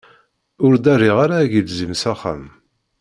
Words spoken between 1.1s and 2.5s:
ara agelzim s axxam.